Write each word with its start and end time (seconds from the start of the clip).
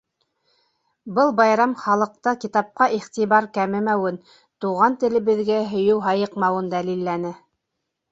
Был 1.17 1.33
байрам 1.39 1.73
халыҡта 1.81 2.31
китапҡа 2.45 2.87
иғтибар 2.95 3.47
кәмемәүен, 3.57 4.17
туған 4.65 4.97
телебеҙгә 5.05 5.59
һөйөү 5.75 5.99
һайыҡмауын 6.07 6.73
дәлилләне. 6.73 7.35